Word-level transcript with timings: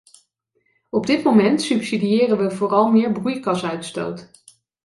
Op 0.89 1.05
dit 1.05 1.23
moment 1.23 1.61
subsidiëren 1.61 2.37
wij 2.37 2.51
vooral 2.51 2.91
meer 2.91 3.11
broeikasuitstoot. 3.11 4.31